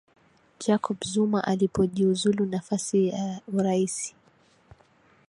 jacob 0.59 0.97
zuma 1.03 1.43
alipojiuzulu 1.43 2.45
nafasi 2.45 3.07
ya 3.07 3.41
uraisi 3.53 4.15